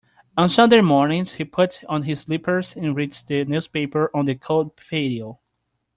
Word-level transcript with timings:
On 0.35 0.49
Sunday 0.49 0.81
mornings, 0.81 1.33
he 1.33 1.45
puts 1.45 1.83
on 1.87 2.01
his 2.01 2.21
slippers 2.21 2.75
and 2.75 2.95
reads 2.95 3.21
the 3.21 3.45
newspaper 3.45 4.09
on 4.15 4.25
the 4.25 4.33
cold 4.33 4.75
patio. 4.75 5.39